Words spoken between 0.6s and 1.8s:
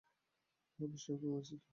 হ্যাঁ, অবশ্যই, আমি আছি তো।